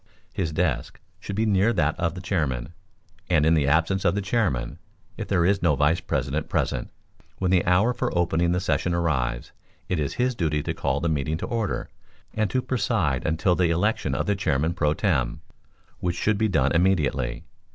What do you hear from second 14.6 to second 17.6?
pro tem., which should be done immediately.